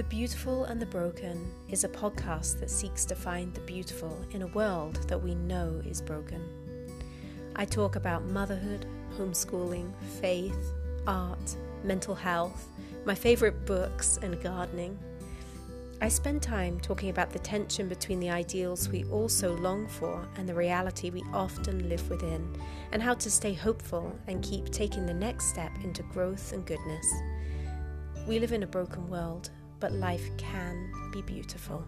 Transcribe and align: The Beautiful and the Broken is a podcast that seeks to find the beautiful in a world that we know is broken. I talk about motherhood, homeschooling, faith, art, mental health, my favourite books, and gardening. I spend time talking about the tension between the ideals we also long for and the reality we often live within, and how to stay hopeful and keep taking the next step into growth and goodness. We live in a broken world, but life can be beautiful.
The 0.00 0.04
Beautiful 0.04 0.64
and 0.64 0.80
the 0.80 0.86
Broken 0.86 1.52
is 1.68 1.84
a 1.84 1.88
podcast 1.90 2.58
that 2.60 2.70
seeks 2.70 3.04
to 3.04 3.14
find 3.14 3.52
the 3.52 3.60
beautiful 3.60 4.24
in 4.30 4.40
a 4.40 4.46
world 4.46 5.06
that 5.08 5.22
we 5.22 5.34
know 5.34 5.82
is 5.84 6.00
broken. 6.00 6.42
I 7.54 7.66
talk 7.66 7.96
about 7.96 8.24
motherhood, 8.24 8.86
homeschooling, 9.18 9.92
faith, 10.22 10.56
art, 11.06 11.54
mental 11.84 12.14
health, 12.14 12.66
my 13.04 13.14
favourite 13.14 13.66
books, 13.66 14.18
and 14.22 14.42
gardening. 14.42 14.98
I 16.00 16.08
spend 16.08 16.40
time 16.40 16.80
talking 16.80 17.10
about 17.10 17.28
the 17.28 17.38
tension 17.38 17.86
between 17.86 18.20
the 18.20 18.30
ideals 18.30 18.88
we 18.88 19.04
also 19.04 19.54
long 19.58 19.86
for 19.86 20.26
and 20.38 20.48
the 20.48 20.54
reality 20.54 21.10
we 21.10 21.22
often 21.34 21.90
live 21.90 22.08
within, 22.08 22.50
and 22.92 23.02
how 23.02 23.12
to 23.12 23.30
stay 23.30 23.52
hopeful 23.52 24.18
and 24.28 24.42
keep 24.42 24.70
taking 24.70 25.04
the 25.04 25.12
next 25.12 25.50
step 25.50 25.72
into 25.84 26.02
growth 26.04 26.54
and 26.54 26.64
goodness. 26.64 27.06
We 28.26 28.38
live 28.38 28.52
in 28.52 28.62
a 28.62 28.66
broken 28.66 29.06
world, 29.10 29.50
but 29.80 29.92
life 29.92 30.30
can 30.36 30.92
be 31.10 31.22
beautiful. 31.22 31.84